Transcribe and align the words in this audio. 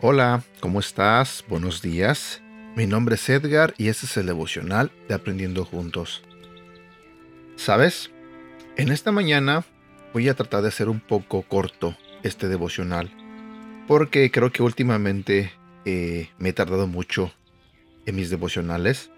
Hola, 0.00 0.42
¿cómo 0.60 0.80
estás? 0.80 1.44
Buenos 1.48 1.82
días. 1.82 2.42
Mi 2.74 2.86
nombre 2.86 3.14
es 3.14 3.28
Edgar 3.28 3.74
y 3.78 3.88
este 3.88 4.06
es 4.06 4.16
el 4.16 4.26
devocional 4.26 4.90
de 5.08 5.14
Aprendiendo 5.14 5.64
Juntos. 5.64 6.22
¿Sabes? 7.56 8.10
En 8.76 8.90
esta 8.90 9.12
mañana 9.12 9.64
voy 10.12 10.28
a 10.28 10.34
tratar 10.34 10.62
de 10.62 10.68
hacer 10.68 10.88
un 10.88 10.98
poco 10.98 11.42
corto 11.42 11.96
este 12.24 12.48
devocional 12.48 13.12
porque 13.86 14.30
creo 14.30 14.52
que 14.52 14.62
últimamente 14.62 15.52
eh, 15.84 16.28
me 16.38 16.50
he 16.50 16.52
tardado 16.52 16.86
mucho 16.86 17.32
en 18.06 18.16
mis 18.16 18.30
devocionales. 18.30 19.10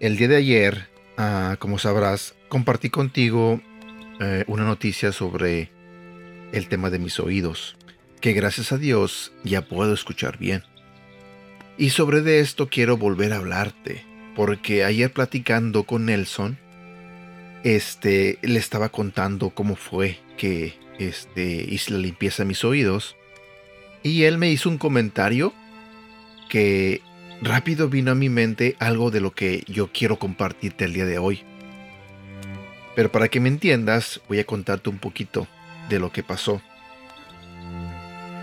El 0.00 0.16
día 0.16 0.28
de 0.28 0.36
ayer, 0.36 0.88
ah, 1.16 1.56
como 1.58 1.78
sabrás, 1.78 2.34
compartí 2.48 2.90
contigo 2.90 3.60
eh, 4.20 4.44
una 4.46 4.64
noticia 4.64 5.12
sobre 5.12 5.70
el 6.52 6.68
tema 6.68 6.90
de 6.90 6.98
mis 6.98 7.18
oídos 7.20 7.76
que 8.20 8.32
gracias 8.32 8.72
a 8.72 8.78
Dios 8.78 9.32
ya 9.44 9.62
puedo 9.62 9.94
escuchar 9.94 10.38
bien. 10.38 10.62
Y 11.78 11.90
sobre 11.90 12.22
de 12.22 12.40
esto 12.40 12.68
quiero 12.68 12.96
volver 12.96 13.32
a 13.32 13.36
hablarte, 13.36 14.04
porque 14.34 14.84
ayer 14.84 15.12
platicando 15.12 15.84
con 15.84 16.06
Nelson, 16.06 16.58
este, 17.64 18.38
le 18.42 18.58
estaba 18.58 18.88
contando 18.88 19.50
cómo 19.50 19.76
fue 19.76 20.18
que 20.36 20.74
este, 20.98 21.66
hice 21.68 21.92
la 21.92 21.98
limpieza 21.98 22.42
de 22.42 22.48
mis 22.48 22.64
oídos, 22.64 23.15
y 24.02 24.24
él 24.24 24.38
me 24.38 24.50
hizo 24.50 24.68
un 24.68 24.78
comentario 24.78 25.52
que 26.48 27.02
rápido 27.42 27.88
vino 27.88 28.12
a 28.12 28.14
mi 28.14 28.28
mente 28.28 28.76
algo 28.78 29.10
de 29.10 29.20
lo 29.20 29.32
que 29.32 29.64
yo 29.66 29.90
quiero 29.92 30.18
compartirte 30.18 30.84
el 30.84 30.94
día 30.94 31.06
de 31.06 31.18
hoy. 31.18 31.42
Pero 32.94 33.12
para 33.12 33.28
que 33.28 33.40
me 33.40 33.48
entiendas, 33.48 34.20
voy 34.28 34.38
a 34.38 34.46
contarte 34.46 34.88
un 34.88 34.98
poquito 34.98 35.46
de 35.88 35.98
lo 35.98 36.10
que 36.12 36.22
pasó. 36.22 36.62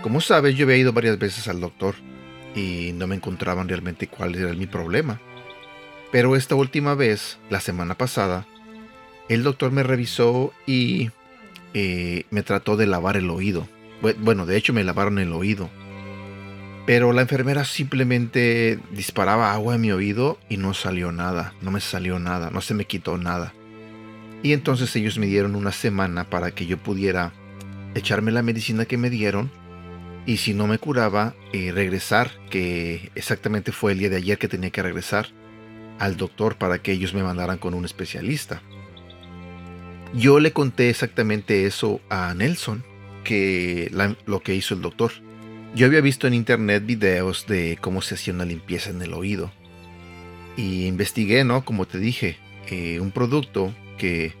Como 0.02 0.20
sabes, 0.20 0.54
yo 0.54 0.66
había 0.66 0.76
ido 0.76 0.92
varias 0.92 1.18
veces 1.18 1.48
al 1.48 1.60
doctor 1.60 1.94
y 2.54 2.92
no 2.94 3.06
me 3.06 3.16
encontraban 3.16 3.68
realmente 3.68 4.06
cuál 4.06 4.34
era 4.34 4.52
mi 4.54 4.66
problema. 4.66 5.20
Pero 6.12 6.36
esta 6.36 6.54
última 6.54 6.94
vez, 6.94 7.38
la 7.50 7.60
semana 7.60 7.96
pasada, 7.96 8.46
el 9.28 9.42
doctor 9.42 9.72
me 9.72 9.82
revisó 9.82 10.52
y 10.66 11.10
eh, 11.72 12.24
me 12.30 12.42
trató 12.42 12.76
de 12.76 12.86
lavar 12.86 13.16
el 13.16 13.30
oído. 13.30 13.66
Bueno, 14.12 14.46
de 14.46 14.56
hecho 14.56 14.72
me 14.72 14.84
lavaron 14.84 15.18
el 15.18 15.32
oído. 15.32 15.70
Pero 16.86 17.12
la 17.12 17.22
enfermera 17.22 17.64
simplemente 17.64 18.78
disparaba 18.90 19.54
agua 19.54 19.76
en 19.76 19.80
mi 19.80 19.90
oído 19.90 20.38
y 20.50 20.58
no 20.58 20.74
salió 20.74 21.12
nada, 21.12 21.54
no 21.62 21.70
me 21.70 21.80
salió 21.80 22.18
nada, 22.18 22.50
no 22.50 22.60
se 22.60 22.74
me 22.74 22.84
quitó 22.84 23.16
nada. 23.16 23.54
Y 24.42 24.52
entonces 24.52 24.94
ellos 24.94 25.18
me 25.18 25.26
dieron 25.26 25.56
una 25.56 25.72
semana 25.72 26.28
para 26.28 26.50
que 26.50 26.66
yo 26.66 26.76
pudiera 26.76 27.32
echarme 27.94 28.32
la 28.32 28.42
medicina 28.42 28.84
que 28.84 28.98
me 28.98 29.08
dieron 29.08 29.50
y 30.26 30.38
si 30.38 30.52
no 30.52 30.66
me 30.66 30.78
curaba, 30.78 31.34
eh, 31.52 31.72
regresar, 31.72 32.30
que 32.50 33.10
exactamente 33.14 33.72
fue 33.72 33.92
el 33.92 33.98
día 33.98 34.10
de 34.10 34.16
ayer 34.16 34.38
que 34.38 34.48
tenía 34.48 34.70
que 34.70 34.82
regresar 34.82 35.28
al 35.98 36.16
doctor 36.16 36.56
para 36.56 36.78
que 36.78 36.92
ellos 36.92 37.14
me 37.14 37.22
mandaran 37.22 37.58
con 37.58 37.72
un 37.72 37.84
especialista. 37.84 38.60
Yo 40.12 40.40
le 40.40 40.52
conté 40.52 40.90
exactamente 40.90 41.66
eso 41.66 42.00
a 42.08 42.32
Nelson, 42.34 42.84
lo 44.26 44.40
que 44.40 44.54
hizo 44.54 44.74
el 44.74 44.82
doctor. 44.82 45.12
Yo 45.74 45.86
había 45.86 46.00
visto 46.00 46.26
en 46.26 46.34
internet 46.34 46.86
videos 46.86 47.46
de 47.46 47.78
cómo 47.80 48.00
se 48.00 48.14
hacía 48.14 48.32
una 48.34 48.44
limpieza 48.44 48.90
en 48.90 49.02
el 49.02 49.12
oído. 49.12 49.52
Y 50.56 50.86
investigué, 50.86 51.42
¿no? 51.42 51.64
Como 51.64 51.86
te 51.86 51.98
dije, 51.98 52.36
eh, 52.68 53.00
un 53.00 53.10
producto 53.10 53.74
que 53.98 54.34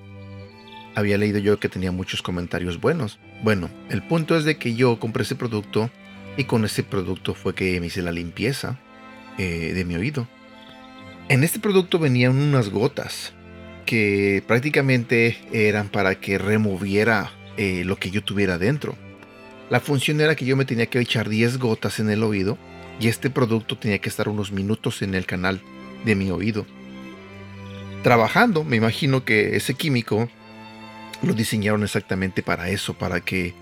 había 0.94 1.18
leído 1.18 1.38
yo 1.38 1.58
que 1.58 1.68
tenía 1.68 1.90
muchos 1.90 2.22
comentarios 2.22 2.80
buenos. 2.80 3.18
Bueno, 3.42 3.68
el 3.90 4.02
punto 4.02 4.36
es 4.36 4.44
de 4.44 4.56
que 4.58 4.74
yo 4.74 5.00
compré 5.00 5.24
ese 5.24 5.34
producto 5.34 5.90
y 6.36 6.44
con 6.44 6.64
ese 6.64 6.82
producto 6.82 7.34
fue 7.34 7.54
que 7.54 7.80
me 7.80 7.86
hice 7.86 8.02
la 8.02 8.12
limpieza 8.12 8.78
eh, 9.38 9.72
de 9.74 9.84
mi 9.84 9.96
oído. 9.96 10.28
En 11.28 11.42
este 11.42 11.58
producto 11.58 11.98
venían 11.98 12.36
unas 12.36 12.68
gotas 12.68 13.32
que 13.86 14.42
prácticamente 14.46 15.38
eran 15.52 15.88
para 15.88 16.14
que 16.16 16.38
removiera 16.38 17.30
eh, 17.56 17.82
lo 17.84 17.96
que 17.96 18.10
yo 18.10 18.22
tuviera 18.22 18.58
dentro. 18.58 18.96
La 19.70 19.80
función 19.80 20.20
era 20.20 20.34
que 20.34 20.44
yo 20.44 20.56
me 20.56 20.64
tenía 20.64 20.86
que 20.86 21.00
echar 21.00 21.28
10 21.28 21.58
gotas 21.58 21.98
en 21.98 22.10
el 22.10 22.22
oído 22.22 22.58
y 23.00 23.08
este 23.08 23.30
producto 23.30 23.78
tenía 23.78 23.98
que 23.98 24.08
estar 24.08 24.28
unos 24.28 24.52
minutos 24.52 25.02
en 25.02 25.14
el 25.14 25.26
canal 25.26 25.60
de 26.04 26.14
mi 26.14 26.30
oído. 26.30 26.66
Trabajando, 28.02 28.64
me 28.64 28.76
imagino 28.76 29.24
que 29.24 29.56
ese 29.56 29.74
químico 29.74 30.28
lo 31.22 31.32
diseñaron 31.32 31.82
exactamente 31.82 32.42
para 32.42 32.68
eso, 32.68 32.94
para 32.94 33.20
que 33.20 33.54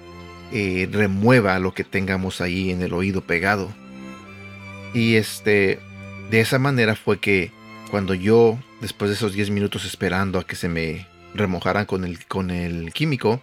eh, 0.52 0.88
remueva 0.90 1.58
lo 1.58 1.72
que 1.72 1.84
tengamos 1.84 2.40
ahí 2.40 2.70
en 2.70 2.82
el 2.82 2.92
oído 2.92 3.22
pegado. 3.22 3.72
Y 4.92 5.14
este, 5.14 5.78
de 6.30 6.40
esa 6.40 6.58
manera 6.58 6.96
fue 6.96 7.20
que 7.20 7.52
cuando 7.90 8.14
yo, 8.14 8.58
después 8.80 9.10
de 9.10 9.16
esos 9.16 9.32
10 9.32 9.50
minutos 9.50 9.84
esperando 9.84 10.38
a 10.38 10.46
que 10.46 10.56
se 10.56 10.68
me 10.68 11.06
remojaran 11.34 11.86
con 11.86 12.04
el, 12.04 12.26
con 12.26 12.50
el 12.50 12.92
químico, 12.92 13.42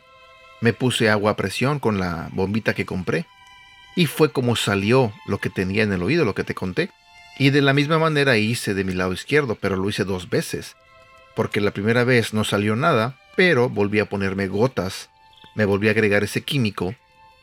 me 0.62 0.74
puse 0.74 1.10
agua 1.10 1.32
a 1.32 1.36
presión 1.36 1.80
con 1.80 2.00
la 2.00 2.30
bombita 2.32 2.74
que 2.74 2.86
compré. 2.86 3.26
Y 3.96 4.06
fue 4.06 4.32
como 4.32 4.56
salió 4.56 5.12
lo 5.26 5.40
que 5.40 5.50
tenía 5.50 5.84
en 5.84 5.94
el 5.94 6.04
oído, 6.04 6.26
lo 6.26 6.36
que 6.36 6.44
te 6.44 6.56
conté. 6.56 6.90
Y 7.38 7.50
de 7.50 7.62
la 7.62 7.74
misma 7.74 8.00
manera 8.00 8.38
hice 8.38 8.74
de 8.74 8.84
mi 8.84 8.94
lado 8.94 9.14
izquierdo, 9.14 9.56
pero 9.56 9.76
lo 9.76 9.90
hice 9.90 10.04
dos 10.04 10.30
veces. 10.30 10.76
Porque 11.36 11.62
la 11.62 11.72
primera 11.72 12.04
vez 12.04 12.34
no 12.34 12.44
salió 12.44 12.76
nada 12.76 13.18
pero 13.40 13.70
volví 13.70 14.00
a 14.00 14.10
ponerme 14.10 14.48
gotas, 14.48 15.10
me 15.56 15.64
volví 15.64 15.88
a 15.88 15.92
agregar 15.92 16.26
ese 16.26 16.42
químico 16.42 16.94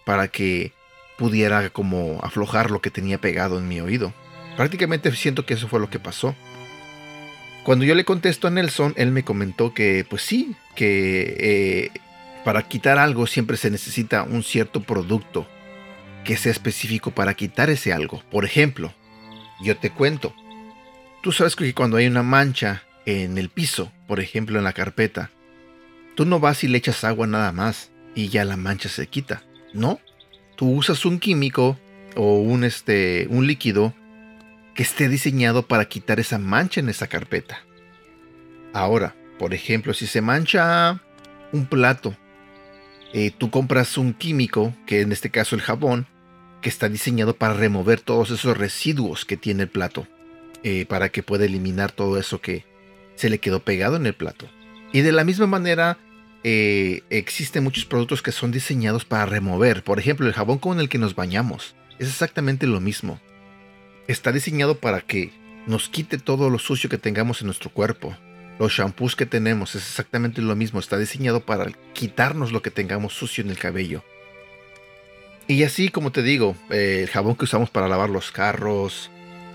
para 0.05 0.29
que 0.29 0.75
pudiera 1.17 1.71
como 1.71 2.21
aflojar 2.23 2.71
lo 2.71 2.83
que 2.83 2.91
tenía 2.91 3.19
pegado 3.19 3.59
en 3.59 3.67
mi 3.67 3.81
oído. 3.81 4.13
Prácticamente 4.59 5.11
siento 5.13 5.47
que 5.47 5.55
eso 5.55 5.69
fue 5.69 5.81
lo 5.81 5.89
que 5.89 5.99
pasó. 5.99 6.35
Cuando 7.65 7.87
yo 7.87 7.95
le 7.95 8.05
contesto 8.05 8.47
a 8.47 8.51
Nelson, 8.51 8.93
él 8.99 9.11
me 9.11 9.25
comentó 9.25 9.73
que 9.73 10.05
pues 10.07 10.21
sí, 10.21 10.55
que 10.75 11.91
eh, 11.95 12.01
para 12.47 12.63
quitar 12.63 12.97
algo 12.97 13.27
siempre 13.27 13.57
se 13.57 13.73
necesita 13.73 14.23
un 14.23 14.45
cierto 14.45 14.81
producto 14.81 15.49
que 16.23 16.37
sea 16.37 16.53
específico 16.53 17.11
para 17.11 17.35
quitar 17.35 17.71
ese 17.71 17.93
algo. 17.93 18.23
Por 18.31 18.45
ejemplo, 18.45 18.95
yo 19.61 19.77
te 19.77 19.91
cuento, 19.91 20.33
tú 21.25 21.33
sabes 21.33 21.57
que 21.57 21.75
cuando 21.75 21.97
hay 21.97 22.07
una 22.07 22.23
mancha 22.23 22.85
en 23.05 23.37
el 23.37 23.49
piso, 23.49 23.91
por 24.07 24.21
ejemplo 24.21 24.59
en 24.59 24.65
la 24.65 24.75
carpeta, 24.75 25.33
Tú 26.15 26.25
no 26.25 26.39
vas 26.39 26.63
y 26.63 26.69
le 26.69 26.79
echas 26.79 27.03
agua 27.03 27.27
nada 27.27 27.51
más 27.51 27.91
y 28.15 28.29
ya 28.29 28.45
la 28.45 28.57
mancha 28.57 28.89
se 28.89 29.09
quita. 29.09 29.43
No, 29.75 29.99
tú 30.55 30.71
usas 30.71 31.05
un 31.05 31.19
químico 31.19 31.79
o 32.15 32.39
un, 32.39 32.63
este, 32.63 33.27
un 33.29 33.49
líquido 33.49 33.93
que 34.77 34.85
esté 34.85 35.09
diseñado 35.09 35.67
para 35.67 35.87
quitar 35.87 36.21
esa 36.21 36.39
mancha 36.39 36.79
en 36.79 36.91
esa 36.91 37.09
carpeta. 37.09 37.59
Ahora, 38.73 39.17
por 39.37 39.53
ejemplo, 39.53 39.95
si 39.95 40.07
se 40.07 40.21
mancha 40.21 41.03
un 41.53 41.67
plato, 41.67 42.17
eh, 43.17 43.31
tú 43.31 43.51
compras 43.51 43.97
un 43.97 44.13
químico, 44.13 44.75
que 44.85 45.01
en 45.01 45.11
este 45.11 45.31
caso 45.31 45.57
el 45.57 45.63
jabón, 45.63 46.07
que 46.61 46.69
está 46.69 46.91
diseñado 46.91 47.35
para 47.35 47.55
remover 47.55 47.99
todos 47.99 48.31
esos 48.31 48.59
residuos 48.59 49.25
que 49.25 49.39
tiene 49.39 49.63
el 49.63 49.71
plato, 49.71 50.07
eh, 50.63 50.85
para 50.85 51.09
que 51.09 51.23
pueda 51.23 51.47
eliminar 51.47 51.93
todo 51.93 52.19
eso 52.19 52.43
que 52.43 52.67
se 53.15 53.31
le 53.31 53.39
quedó 53.39 53.61
pegado 53.61 53.97
en 53.97 54.05
el 54.05 54.13
plato. 54.13 54.51
Y 54.93 55.01
de 55.01 55.13
la 55.13 55.25
misma 55.25 55.47
manera, 55.47 55.97
eh, 56.45 57.05
existen 57.09 57.65
muchos 57.65 57.87
productos 57.87 58.21
que 58.21 58.33
son 58.33 58.53
diseñados 58.53 59.07
para 59.07 59.25
remover. 59.25 59.83
Por 59.83 59.99
ejemplo, 59.99 60.27
el 60.27 60.35
jabón 60.35 60.59
con 60.59 60.79
el 60.79 60.91
que 60.91 60.99
nos 60.99 61.15
bañamos. 61.15 61.75
Es 61.99 62.09
exactamente 62.09 62.67
lo 62.67 62.83
mismo. 62.83 63.19
Está 64.09 64.31
diseñado 64.31 64.79
para 64.79 65.01
que 65.01 65.33
nos 65.67 65.89
quite 65.89 66.19
todo 66.19 66.51
lo 66.51 66.59
sucio 66.59 66.91
que 66.91 66.99
tengamos 66.99 67.41
en 67.41 67.47
nuestro 67.47 67.71
cuerpo. 67.71 68.15
Los 68.59 68.73
shampoos 68.73 69.17
que 69.17 69.27
tenemos 69.27 69.75
es 69.75 69.87
exactamente 69.87 70.41
lo 70.41 70.57
mismo. 70.57 70.81
Está 70.81 70.97
diseñado 70.99 71.41
para 71.41 71.71
quitarnos 71.93 72.53
lo 72.53 72.63
que 72.63 72.71
tengamos 72.71 73.13
sucio 73.13 73.45
en 73.45 73.51
el 73.51 73.59
cabello. 73.59 74.03
Y 75.49 75.63
así 75.63 75.91
como 75.91 76.11
te 76.11 76.23
digo, 76.23 76.57
eh, 76.71 77.01
el 77.03 77.09
jabón 77.09 77.37
que 77.37 77.45
usamos 77.45 77.71
para 77.71 77.89
lavar 77.89 78.11
los 78.11 78.33
carros, 78.33 79.11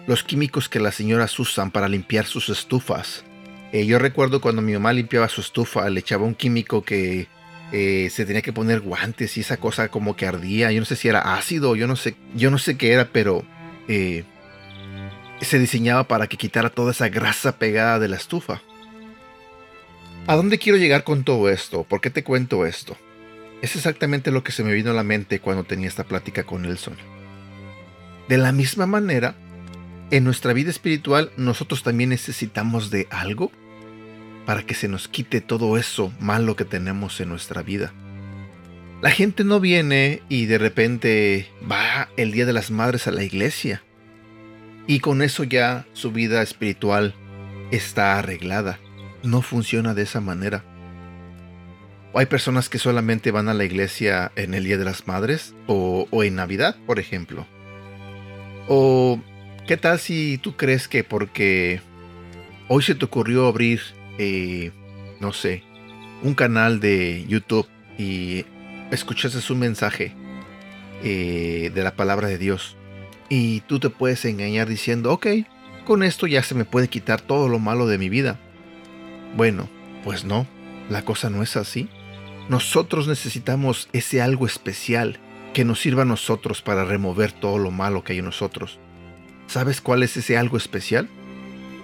los 0.07 0.23
químicos 0.23 0.69
que 0.69 0.79
las 0.79 0.95
señoras 0.95 1.37
usan 1.37 1.71
para 1.71 1.89
limpiar 1.89 2.25
sus 2.25 2.49
estufas, 2.49 3.25
eh, 3.73 3.85
yo 3.85 3.99
recuerdo 3.99 4.39
cuando 4.39 4.61
mi 4.61 4.73
mamá 4.73 4.93
limpiaba 4.93 5.27
su 5.27 5.41
estufa, 5.41 5.89
le 5.89 5.99
echaba 5.99 6.25
un 6.25 6.35
químico 6.35 6.83
que 6.83 7.27
eh, 7.73 8.09
se 8.09 8.25
tenía 8.25 8.41
que 8.41 8.53
poner 8.53 8.79
guantes 8.79 9.35
y 9.35 9.41
esa 9.41 9.57
cosa 9.57 9.89
como 9.89 10.15
que 10.15 10.25
ardía. 10.25 10.71
Yo 10.71 10.79
no 10.79 10.85
sé 10.85 10.95
si 10.95 11.09
era 11.09 11.35
ácido, 11.35 11.75
yo 11.75 11.87
no 11.87 11.97
sé, 11.97 12.15
yo 12.35 12.51
no 12.51 12.57
sé 12.57 12.77
qué 12.77 12.93
era, 12.93 13.09
pero 13.11 13.43
se 15.41 15.59
diseñaba 15.59 16.07
para 16.07 16.27
que 16.27 16.37
quitara 16.37 16.69
toda 16.69 16.91
esa 16.91 17.09
grasa 17.09 17.57
pegada 17.57 17.99
de 17.99 18.07
la 18.07 18.15
estufa. 18.15 18.61
¿A 20.27 20.35
dónde 20.35 20.59
quiero 20.59 20.77
llegar 20.77 21.03
con 21.03 21.23
todo 21.23 21.49
esto? 21.49 21.83
¿Por 21.83 21.99
qué 21.99 22.11
te 22.11 22.23
cuento 22.23 22.67
esto? 22.67 22.95
Es 23.63 23.75
exactamente 23.75 24.29
lo 24.29 24.43
que 24.43 24.51
se 24.51 24.63
me 24.63 24.71
vino 24.71 24.91
a 24.91 24.93
la 24.93 25.03
mente 25.03 25.39
cuando 25.39 25.63
tenía 25.63 25.87
esta 25.87 26.03
plática 26.03 26.43
con 26.43 26.61
Nelson. 26.61 26.95
De 28.29 28.37
la 28.37 28.51
misma 28.51 28.85
manera, 28.85 29.35
en 30.11 30.23
nuestra 30.23 30.53
vida 30.53 30.69
espiritual 30.69 31.31
nosotros 31.37 31.81
también 31.81 32.11
necesitamos 32.11 32.91
de 32.91 33.07
algo 33.09 33.51
para 34.45 34.63
que 34.63 34.75
se 34.75 34.87
nos 34.87 35.07
quite 35.07 35.41
todo 35.41 35.75
eso 35.77 36.13
malo 36.19 36.55
que 36.55 36.65
tenemos 36.65 37.19
en 37.19 37.29
nuestra 37.29 37.63
vida. 37.63 37.91
La 39.01 39.09
gente 39.09 39.43
no 39.43 39.59
viene 39.59 40.21
y 40.29 40.45
de 40.45 40.59
repente 40.59 41.49
va 41.69 42.09
el 42.15 42.31
Día 42.31 42.45
de 42.45 42.53
las 42.53 42.69
Madres 42.69 43.07
a 43.07 43.11
la 43.11 43.23
iglesia. 43.23 43.81
Y 44.85 44.99
con 44.99 45.23
eso 45.23 45.43
ya 45.43 45.87
su 45.93 46.11
vida 46.11 46.43
espiritual 46.43 47.15
está 47.71 48.19
arreglada. 48.19 48.79
No 49.23 49.41
funciona 49.41 49.93
de 49.93 50.03
esa 50.03 50.21
manera. 50.21 50.63
Hay 52.13 52.25
personas 52.25 52.67
que 52.67 52.77
solamente 52.77 53.31
van 53.31 53.47
a 53.47 53.53
la 53.53 53.63
iglesia 53.63 54.31
en 54.35 54.53
el 54.53 54.65
Día 54.65 54.77
de 54.77 54.85
las 54.85 55.07
Madres 55.07 55.55
o, 55.67 56.07
en 56.23 56.35
Navidad, 56.35 56.75
por 56.85 56.99
ejemplo. 56.99 57.45
O 58.67 59.19
qué 59.67 59.77
tal 59.77 59.99
si 59.99 60.37
tú 60.37 60.57
crees 60.57 60.87
que 60.87 61.03
porque 61.03 61.81
hoy 62.67 62.83
se 62.83 62.95
te 62.95 63.05
ocurrió 63.05 63.47
abrir, 63.47 63.81
eh, 64.17 64.71
no 65.19 65.31
sé, 65.31 65.63
un 66.23 66.35
canal 66.35 66.79
de 66.79 67.25
YouTube 67.27 67.67
y 67.97 68.45
escuchaste 68.91 69.39
un 69.53 69.59
mensaje 69.59 70.13
eh, 71.03 71.71
de 71.73 71.83
la 71.83 71.95
palabra 71.95 72.27
de 72.27 72.37
Dios 72.37 72.75
y 73.31 73.61
tú 73.61 73.79
te 73.79 73.89
puedes 73.89 74.25
engañar 74.25 74.67
diciendo, 74.67 75.13
ok, 75.13 75.27
con 75.85 76.03
esto 76.03 76.27
ya 76.27 76.43
se 76.43 76.53
me 76.53 76.65
puede 76.65 76.89
quitar 76.89 77.21
todo 77.21 77.47
lo 77.47 77.59
malo 77.59 77.87
de 77.87 77.97
mi 77.97 78.09
vida. 78.09 78.37
Bueno, 79.35 79.69
pues 80.03 80.25
no, 80.25 80.47
la 80.89 81.03
cosa 81.03 81.29
no 81.29 81.43
es 81.43 81.55
así. 81.57 81.89
Nosotros 82.49 83.07
necesitamos 83.07 83.87
ese 83.93 84.21
algo 84.21 84.45
especial 84.45 85.19
que 85.53 85.65
nos 85.65 85.79
sirva 85.79 86.03
a 86.03 86.05
nosotros 86.05 86.61
para 86.61 86.85
remover 86.85 87.31
todo 87.31 87.57
lo 87.57 87.71
malo 87.71 88.03
que 88.03 88.13
hay 88.13 88.19
en 88.19 88.25
nosotros. 88.25 88.79
¿Sabes 89.47 89.81
cuál 89.81 90.03
es 90.03 90.15
ese 90.17 90.37
algo 90.37 90.57
especial? 90.57 91.09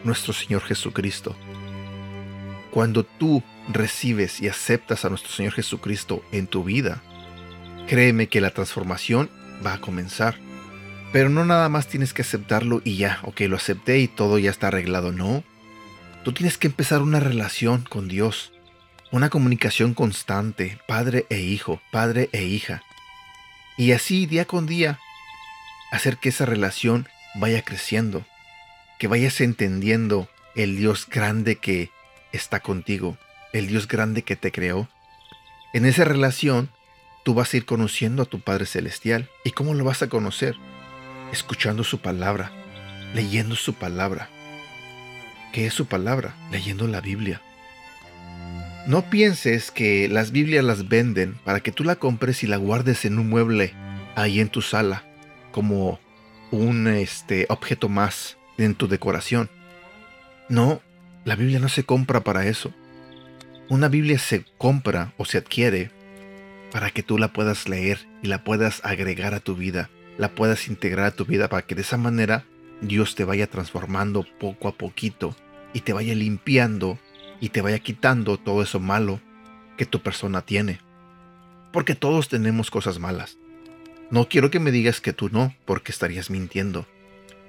Nuestro 0.04 0.34
Señor 0.34 0.62
Jesucristo. 0.62 1.36
Cuando 2.72 3.04
tú 3.04 3.44
recibes 3.70 4.42
y 4.42 4.48
aceptas 4.48 5.04
a 5.04 5.10
nuestro 5.10 5.32
Señor 5.32 5.54
Jesucristo 5.54 6.24
en 6.32 6.48
tu 6.48 6.64
vida, 6.64 7.02
créeme 7.88 8.28
que 8.28 8.42
la 8.42 8.52
transformación 8.52 9.30
va 9.66 9.74
a 9.74 9.82
comenzar. 9.82 10.36
Pero 11.12 11.30
no 11.30 11.46
nada 11.46 11.70
más 11.70 11.88
tienes 11.88 12.14
que 12.14 12.22
aceptarlo 12.22 12.82
y 12.84 12.98
ya, 12.98 13.20
ok, 13.24 13.42
lo 13.42 13.56
acepté 13.56 14.00
y 14.00 14.08
todo 14.08 14.38
ya 14.38 14.52
está 14.52 14.68
arreglado. 14.68 15.12
No. 15.12 15.44
Tú 16.24 16.34
tienes 16.34 16.58
que 16.58 16.68
empezar 16.68 17.02
una 17.02 17.20
relación 17.20 17.84
con 17.84 18.08
Dios. 18.08 18.52
Una 19.12 19.30
comunicación 19.30 19.94
constante, 19.94 20.80
padre 20.88 21.26
e 21.30 21.40
hijo, 21.40 21.82
padre 21.92 22.30
e 22.34 22.44
hija. 22.44 22.84
Y 23.78 23.94
así 23.94 24.26
día 24.26 24.46
con 24.46 24.66
día, 24.66 25.00
hacer 25.92 26.18
que 26.18 26.30
esa 26.30 26.46
relación 26.46 27.08
vaya 27.36 27.62
creciendo, 27.62 28.26
que 29.00 29.08
vayas 29.08 29.40
entendiendo 29.40 30.30
el 30.56 30.76
Dios 30.76 31.08
grande 31.08 31.56
que 31.58 31.92
está 32.34 32.60
contigo, 32.60 33.18
el 33.54 33.68
Dios 33.68 33.88
grande 33.88 34.24
que 34.24 34.36
te 34.36 34.52
creó. 34.52 34.90
En 35.74 35.86
esa 35.86 36.04
relación, 36.04 36.70
tú 37.24 37.34
vas 37.34 37.54
a 37.54 37.58
ir 37.58 37.66
conociendo 37.66 38.24
a 38.24 38.26
tu 38.26 38.42
Padre 38.42 38.66
Celestial. 38.66 39.30
¿Y 39.44 39.52
cómo 39.52 39.74
lo 39.74 39.84
vas 39.84 40.02
a 40.02 40.10
conocer? 40.10 40.56
Escuchando 41.32 41.84
su 41.84 42.00
palabra, 42.00 42.52
leyendo 43.14 43.56
su 43.56 43.74
palabra. 43.74 44.30
¿Qué 45.58 45.66
es 45.66 45.74
su 45.74 45.88
palabra? 45.88 46.36
Leyendo 46.52 46.86
la 46.86 47.02
Biblia. 47.02 47.42
No 48.86 49.10
pienses 49.10 49.72
que 49.72 50.08
las 50.08 50.30
Biblias 50.30 50.64
las 50.64 50.88
venden 50.88 51.34
para 51.44 51.62
que 51.62 51.72
tú 51.72 51.84
la 51.84 51.96
compres 51.96 52.44
y 52.44 52.46
la 52.46 52.58
guardes 52.58 53.06
en 53.06 53.18
un 53.18 53.28
mueble 53.28 53.74
ahí 54.16 54.40
en 54.40 54.50
tu 54.50 54.62
sala, 54.62 55.04
como 55.52 56.00
un 56.52 56.86
este, 56.86 57.48
objeto 57.50 57.90
más 57.90 58.38
en 58.60 58.76
tu 58.76 58.88
decoración. 58.88 59.50
No, 60.48 60.80
la 61.26 61.36
Biblia 61.36 61.58
no 61.58 61.70
se 61.70 61.84
compra 61.84 62.20
para 62.20 62.46
eso. 62.46 62.72
Una 63.68 63.88
Biblia 63.88 64.20
se 64.20 64.46
compra 64.60 65.16
o 65.18 65.26
se 65.26 65.40
adquiere 65.40 65.90
para 66.72 66.92
que 66.92 67.02
tú 67.02 67.18
la 67.18 67.34
puedas 67.34 67.68
leer 67.68 68.08
y 68.22 68.28
la 68.28 68.44
puedas 68.44 68.80
agregar 68.86 69.34
a 69.34 69.40
tu 69.40 69.56
vida, 69.56 69.90
la 70.20 70.30
puedas 70.36 70.68
integrar 70.68 71.08
a 71.08 71.16
tu 71.16 71.26
vida 71.26 71.50
para 71.50 71.66
que 71.66 71.74
de 71.74 71.82
esa 71.82 71.98
manera 71.98 72.46
Dios 72.82 73.16
te 73.16 73.24
vaya 73.24 73.48
transformando 73.48 74.24
poco 74.40 74.68
a 74.68 74.74
poquito 74.74 75.36
y 75.74 75.82
te 75.82 75.94
vaya 75.94 76.16
limpiando 76.16 77.00
y 77.40 77.50
te 77.50 77.62
vaya 77.62 77.80
quitando 77.80 78.38
todo 78.38 78.62
eso 78.62 78.80
malo 78.80 79.22
que 79.78 79.86
tu 79.86 80.02
persona 80.02 80.42
tiene. 80.42 80.80
Porque 81.72 81.96
todos 81.96 82.30
tenemos 82.30 82.72
cosas 82.72 83.00
malas. 83.00 83.38
No 84.10 84.30
quiero 84.30 84.50
que 84.50 84.60
me 84.60 84.72
digas 84.72 85.02
que 85.02 85.14
tú 85.14 85.30
no, 85.30 85.54
porque 85.66 85.92
estarías 85.92 86.30
mintiendo. 86.30 86.86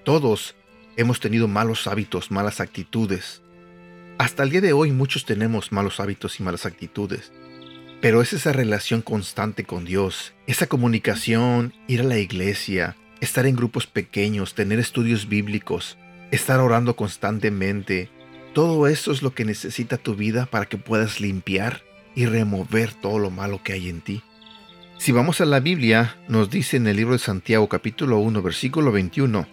Todos 0.05 0.56
hemos 0.97 1.20
tenido 1.20 1.49
malos 1.49 1.87
hábitos, 1.87 2.31
malas 2.31 2.61
actitudes, 2.61 3.43
hasta 4.19 4.43
el 4.43 4.50
día 4.50 4.61
de 4.61 4.73
hoy 4.73 4.91
muchos 4.91 5.25
tenemos 5.25 5.70
malos 5.70 6.00
hábitos 6.00 6.41
y 6.41 6.43
malas 6.43 6.67
actitudes, 6.67 7.31
pero 8.00 8.20
es 8.20 8.32
esa 8.32 8.53
relación 8.53 9.00
constante 9.00 9.62
con 9.62 9.85
Dios, 9.85 10.35
esa 10.49 10.67
comunicación, 10.67 11.73
ir 11.87 12.00
a 12.00 12.05
la 12.05 12.19
iglesia, 12.19 12.97
estar 13.20 13.47
en 13.47 13.55
grupos 13.55 13.87
pequeños, 13.87 14.55
tener 14.55 14.81
estudios 14.81 15.29
bíblicos, 15.29 15.99
estar 16.30 16.60
orando 16.60 16.96
constantemente, 16.96 18.10
todo 18.52 18.86
eso 18.86 19.12
es 19.12 19.22
lo 19.22 19.34
que 19.34 19.44
necesita 19.44 19.96
tu 19.96 20.14
vida 20.14 20.46
para 20.46 20.66
que 20.66 20.78
puedas 20.78 21.20
limpiar 21.20 21.82
y 22.14 22.26
remover 22.26 22.92
todo 22.92 23.19
lo 23.19 23.30
malo 23.30 23.62
que 23.62 23.75
hay 23.75 23.88
en 23.88 24.00
ti. 24.00 24.22
Si 24.98 25.12
vamos 25.12 25.40
a 25.40 25.44
la 25.44 25.60
Biblia, 25.60 26.16
nos 26.26 26.50
dice 26.50 26.76
en 26.76 26.88
el 26.88 26.96
libro 26.96 27.12
de 27.12 27.20
Santiago 27.20 27.69
capítulo 27.69 28.19
1 28.19 28.42
versículo 28.42 28.90
21, 28.90 29.46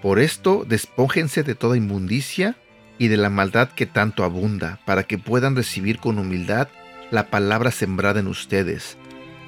Por 0.00 0.18
esto 0.18 0.64
despójense 0.66 1.42
de 1.42 1.54
toda 1.54 1.76
inmundicia 1.76 2.56
y 2.98 3.08
de 3.08 3.18
la 3.18 3.28
maldad 3.28 3.68
que 3.68 3.84
tanto 3.84 4.24
abunda, 4.24 4.80
para 4.86 5.02
que 5.02 5.18
puedan 5.18 5.54
recibir 5.54 5.98
con 5.98 6.18
humildad 6.18 6.68
la 7.10 7.26
palabra 7.26 7.70
sembrada 7.70 8.20
en 8.20 8.26
ustedes, 8.26 8.96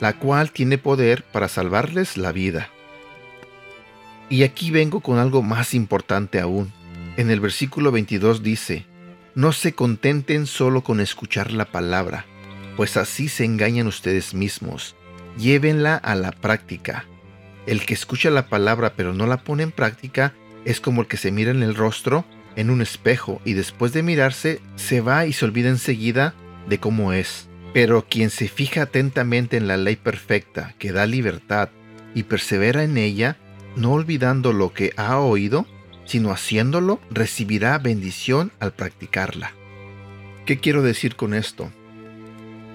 la 0.00 0.12
cual 0.19 0.50
tiene 0.50 0.76
poder 0.76 1.24
para 1.24 1.48
salvarles 1.48 2.19
la 2.19 2.32
vida. 2.32 2.69
Y 4.30 4.42
aquí 4.42 4.70
vengo 4.70 5.00
con 5.00 5.19
algo 5.19 5.42
más 5.42 5.75
importante 5.75 6.40
aún. 6.40 6.72
En 7.16 7.30
el 7.30 7.40
versículo 7.40 7.90
22 7.90 8.42
dice, 8.42 8.84
No 9.34 9.52
se 9.52 9.72
contenten 9.72 10.46
solo 10.46 10.82
con 10.82 11.00
escuchar 11.00 11.52
la 11.52 11.64
palabra, 11.64 12.26
pues 12.76 12.96
así 12.96 13.28
se 13.28 13.44
engañan 13.44 13.86
ustedes 13.86 14.34
mismos. 14.34 14.96
Llévenla 15.38 15.96
a 15.96 16.14
la 16.14 16.32
práctica. 16.32 17.06
El 17.66 17.84
que 17.84 17.94
escucha 17.94 18.30
la 18.30 18.48
palabra 18.48 18.94
pero 18.96 19.14
no 19.14 19.26
la 19.26 19.38
pone 19.44 19.62
en 19.62 19.72
práctica 19.72 20.34
es 20.64 20.81
como 20.81 21.03
el 21.03 21.08
que 21.08 21.17
se 21.17 21.31
mira 21.31 21.50
en 21.50 21.62
el 21.62 21.74
rostro 21.74 22.24
en 22.56 22.70
un 22.70 22.82
espejo 22.82 23.41
y 23.44 23.53
después 23.53 23.93
de 23.93 24.03
mirarse 24.03 24.60
se 24.74 25.00
va 25.00 25.26
y 25.26 25.32
se 25.32 25.44
olvida 25.44 25.69
enseguida 25.69 26.34
de 26.69 26.79
cómo 26.79 27.12
es. 27.12 27.48
Pero 27.72 28.06
quien 28.08 28.31
se 28.31 28.48
fija 28.48 28.82
atentamente 28.82 29.56
en 29.56 29.69
la 29.69 29.76
ley 29.76 29.96
perfecta 29.96 30.74
que 30.79 30.91
da 30.91 31.06
libertad 31.06 31.69
y 32.14 32.24
persevera 32.24 32.82
en 32.82 32.96
ella, 32.96 33.36
no 33.79 33.93
olvidando 33.93 34.53
lo 34.53 34.73
que 34.73 34.93
ha 34.97 35.19
oído, 35.19 35.67
sino 36.05 36.31
haciéndolo, 36.31 37.01
recibirá 37.11 37.79
bendición 37.79 38.53
al 38.61 38.73
practicarla. 38.73 39.53
¿Qué 40.47 40.58
quiero 40.58 40.82
decir 40.82 41.17
con 41.17 41.35
esto? 41.35 41.70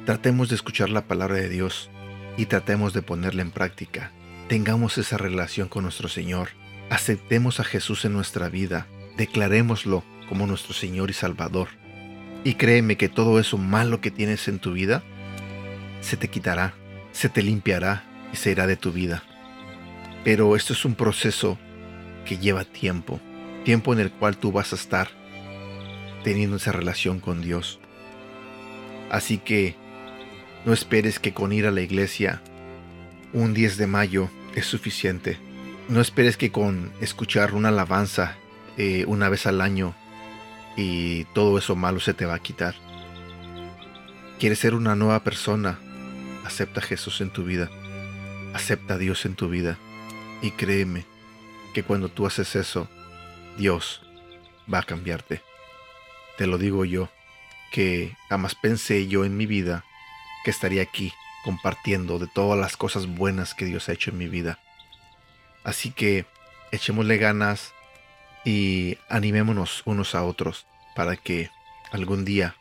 Tratemos 0.05 0.49
de 0.49 0.55
escuchar 0.55 0.89
la 0.89 1.05
palabra 1.05 1.35
de 1.35 1.49
Dios 1.49 1.89
y 2.37 2.45
tratemos 2.45 2.93
de 2.93 3.01
ponerla 3.01 3.41
en 3.41 3.51
práctica. 3.51 4.11
Tengamos 4.47 4.97
esa 4.97 5.17
relación 5.17 5.67
con 5.67 5.83
nuestro 5.83 6.09
Señor. 6.09 6.49
Aceptemos 6.89 7.59
a 7.59 7.63
Jesús 7.63 8.05
en 8.05 8.13
nuestra 8.13 8.49
vida 8.49 8.87
declarémoslo 9.17 10.03
como 10.27 10.47
nuestro 10.47 10.73
Señor 10.73 11.09
y 11.09 11.13
Salvador. 11.13 11.69
Y 12.43 12.55
créeme 12.55 12.97
que 12.97 13.09
todo 13.09 13.39
eso 13.39 13.57
malo 13.57 14.01
que 14.01 14.11
tienes 14.11 14.47
en 14.47 14.59
tu 14.59 14.73
vida 14.73 15.03
se 16.01 16.17
te 16.17 16.29
quitará, 16.29 16.73
se 17.11 17.29
te 17.29 17.41
limpiará 17.41 18.03
y 18.33 18.37
se 18.37 18.51
irá 18.51 18.67
de 18.67 18.75
tu 18.75 18.91
vida. 18.91 19.23
Pero 20.23 20.55
esto 20.55 20.73
es 20.73 20.85
un 20.85 20.95
proceso 20.95 21.57
que 22.25 22.37
lleva 22.37 22.63
tiempo, 22.63 23.19
tiempo 23.65 23.93
en 23.93 23.99
el 23.99 24.11
cual 24.11 24.37
tú 24.37 24.51
vas 24.51 24.71
a 24.71 24.77
estar 24.77 25.09
teniendo 26.23 26.57
esa 26.57 26.71
relación 26.71 27.19
con 27.19 27.41
Dios. 27.41 27.79
Así 29.11 29.37
que 29.37 29.75
no 30.65 30.71
esperes 30.71 31.19
que 31.19 31.33
con 31.33 31.51
ir 31.51 31.67
a 31.67 31.71
la 31.71 31.81
iglesia 31.81 32.41
un 33.33 33.53
10 33.53 33.77
de 33.77 33.87
mayo 33.87 34.29
es 34.55 34.65
suficiente. 34.65 35.37
No 35.89 35.99
esperes 35.99 36.37
que 36.37 36.51
con 36.51 36.93
escuchar 37.01 37.53
una 37.53 37.69
alabanza 37.69 38.37
eh, 38.77 39.03
una 39.07 39.27
vez 39.27 39.45
al 39.45 39.59
año 39.59 39.93
y 40.77 41.25
todo 41.33 41.57
eso 41.57 41.75
malo 41.75 41.99
se 41.99 42.13
te 42.13 42.25
va 42.25 42.35
a 42.35 42.39
quitar. 42.39 42.75
Quieres 44.39 44.59
ser 44.59 44.73
una 44.73 44.95
nueva 44.95 45.21
persona, 45.23 45.79
acepta 46.45 46.79
a 46.79 46.83
Jesús 46.83 47.19
en 47.19 47.29
tu 47.29 47.43
vida, 47.43 47.69
acepta 48.53 48.93
a 48.93 48.97
Dios 48.97 49.25
en 49.25 49.35
tu 49.35 49.49
vida 49.49 49.77
y 50.41 50.51
créeme 50.51 51.05
que 51.73 51.83
cuando 51.83 52.09
tú 52.09 52.25
haces 52.25 52.55
eso, 52.55 52.87
Dios 53.57 54.01
va 54.71 54.79
a 54.79 54.83
cambiarte. 54.83 55.41
Te 56.37 56.47
lo 56.47 56.57
digo 56.57 56.85
yo, 56.85 57.09
que 57.71 58.15
jamás 58.29 58.55
pensé 58.55 59.07
yo 59.07 59.25
en 59.25 59.35
mi 59.35 59.45
vida 59.45 59.83
que 60.43 60.51
estaría 60.51 60.83
aquí 60.83 61.13
compartiendo 61.43 62.19
de 62.19 62.27
todas 62.27 62.59
las 62.59 62.77
cosas 62.77 63.07
buenas 63.07 63.53
que 63.53 63.65
Dios 63.65 63.89
ha 63.89 63.93
hecho 63.93 64.11
en 64.11 64.17
mi 64.17 64.27
vida. 64.27 64.59
Así 65.63 65.91
que 65.91 66.25
echémosle 66.71 67.17
ganas 67.17 67.73
y 68.45 68.97
animémonos 69.09 69.81
unos 69.85 70.15
a 70.15 70.23
otros 70.23 70.65
para 70.95 71.15
que 71.15 71.49
algún 71.91 72.25
día 72.25 72.55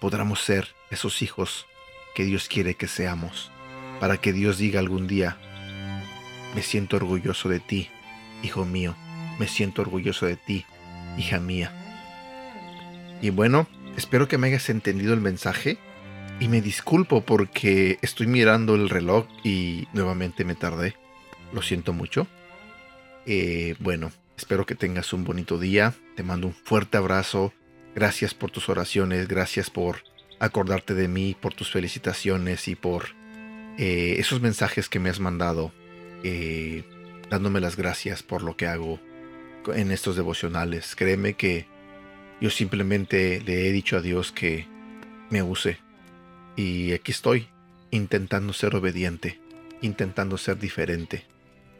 podamos 0.00 0.40
ser 0.40 0.74
esos 0.90 1.22
hijos 1.22 1.66
que 2.14 2.24
Dios 2.24 2.48
quiere 2.48 2.74
que 2.74 2.88
seamos, 2.88 3.50
para 4.00 4.18
que 4.18 4.32
Dios 4.32 4.58
diga 4.58 4.80
algún 4.80 5.06
día, 5.06 5.38
me 6.54 6.62
siento 6.62 6.96
orgulloso 6.96 7.48
de 7.48 7.60
ti, 7.60 7.88
hijo 8.42 8.64
mío, 8.64 8.94
me 9.38 9.48
siento 9.48 9.82
orgulloso 9.82 10.26
de 10.26 10.36
ti, 10.36 10.64
hija 11.16 11.40
mía. 11.40 11.72
Y 13.20 13.30
bueno, 13.30 13.68
espero 13.96 14.28
que 14.28 14.38
me 14.38 14.48
hayas 14.48 14.68
entendido 14.68 15.14
el 15.14 15.20
mensaje 15.20 15.78
y 16.40 16.48
me 16.48 16.60
disculpo 16.60 17.22
porque 17.22 17.98
estoy 18.02 18.26
mirando 18.26 18.74
el 18.74 18.88
reloj 18.88 19.26
y 19.44 19.86
nuevamente 19.92 20.44
me 20.44 20.54
tardé. 20.54 20.96
Lo 21.52 21.62
siento 21.62 21.92
mucho. 21.92 22.26
Eh, 23.26 23.76
bueno, 23.78 24.10
espero 24.36 24.66
que 24.66 24.74
tengas 24.74 25.12
un 25.12 25.22
bonito 25.24 25.58
día. 25.58 25.94
Te 26.16 26.24
mando 26.24 26.48
un 26.48 26.52
fuerte 26.52 26.96
abrazo. 26.96 27.52
Gracias 27.94 28.34
por 28.34 28.50
tus 28.50 28.68
oraciones. 28.68 29.28
Gracias 29.28 29.70
por 29.70 30.02
acordarte 30.40 30.94
de 30.94 31.06
mí, 31.06 31.36
por 31.38 31.54
tus 31.54 31.70
felicitaciones 31.70 32.66
y 32.66 32.74
por 32.74 33.10
eh, 33.78 34.16
esos 34.18 34.40
mensajes 34.40 34.88
que 34.88 34.98
me 34.98 35.10
has 35.10 35.20
mandado. 35.20 35.72
Eh, 36.22 36.84
dándome 37.30 37.60
las 37.60 37.76
gracias 37.76 38.22
por 38.22 38.42
lo 38.42 38.56
que 38.56 38.66
hago 38.66 39.00
en 39.74 39.90
estos 39.90 40.16
devocionales. 40.16 40.94
Créeme 40.96 41.34
que 41.34 41.66
yo 42.40 42.50
simplemente 42.50 43.40
le 43.40 43.68
he 43.68 43.72
dicho 43.72 43.96
a 43.96 44.00
Dios 44.00 44.32
que 44.32 44.66
me 45.30 45.42
use. 45.42 45.78
Y 46.56 46.92
aquí 46.92 47.12
estoy, 47.12 47.48
intentando 47.90 48.52
ser 48.52 48.74
obediente, 48.74 49.40
intentando 49.80 50.36
ser 50.36 50.58
diferente. 50.58 51.26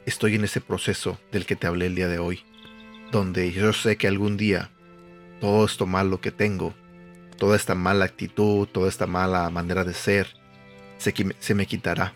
Estoy 0.06 0.36
en 0.36 0.44
ese 0.44 0.60
proceso 0.60 1.20
del 1.30 1.46
que 1.46 1.56
te 1.56 1.66
hablé 1.66 1.86
el 1.86 1.94
día 1.94 2.08
de 2.08 2.18
hoy, 2.18 2.44
donde 3.10 3.52
yo 3.52 3.72
sé 3.72 3.96
que 3.96 4.08
algún 4.08 4.36
día 4.36 4.70
todo 5.40 5.64
esto 5.64 5.86
malo 5.86 6.20
que 6.20 6.30
tengo, 6.30 6.74
toda 7.36 7.56
esta 7.56 7.74
mala 7.74 8.04
actitud, 8.04 8.68
toda 8.68 8.88
esta 8.88 9.06
mala 9.06 9.50
manera 9.50 9.84
de 9.84 9.92
ser, 9.92 10.28
se, 10.98 11.12
se 11.40 11.54
me 11.54 11.66
quitará. 11.66 12.14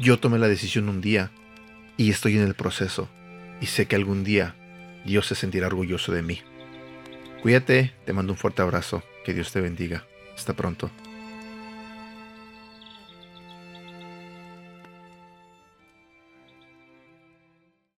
Yo 0.00 0.20
tomé 0.20 0.38
la 0.38 0.46
decisión 0.46 0.88
un 0.88 1.00
día 1.00 1.32
y 1.96 2.10
estoy 2.10 2.36
en 2.36 2.44
el 2.44 2.54
proceso 2.54 3.08
y 3.60 3.66
sé 3.66 3.86
que 3.86 3.96
algún 3.96 4.22
día 4.22 4.54
Dios 5.04 5.26
se 5.26 5.34
sentirá 5.34 5.66
orgulloso 5.66 6.12
de 6.12 6.22
mí. 6.22 6.40
Cuídate, 7.42 7.92
te 8.04 8.12
mando 8.12 8.32
un 8.32 8.38
fuerte 8.38 8.62
abrazo, 8.62 9.02
que 9.24 9.34
Dios 9.34 9.50
te 9.50 9.60
bendiga. 9.60 10.04
Hasta 10.36 10.54
pronto. 10.54 10.92